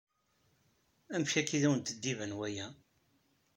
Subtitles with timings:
[1.15, 2.67] Amek akka i awent-d-iban waya?